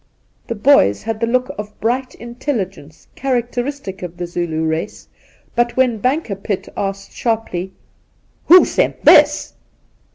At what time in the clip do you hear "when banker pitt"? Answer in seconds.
5.77-6.67